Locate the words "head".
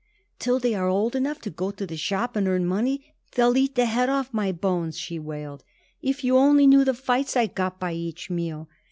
3.85-4.09